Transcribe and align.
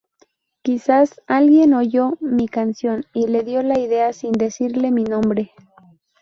Quizás 0.63 1.21
alguien 1.27 1.75
oyó 1.75 2.17
mi 2.21 2.47
canción 2.47 3.03
y 3.13 3.27
le 3.27 3.43
dio 3.43 3.61
la 3.61 3.77
idea 3.77 4.13
sin 4.13 4.31
decirle 4.31 4.89
mi 4.89 5.03
nombre. 5.03 5.51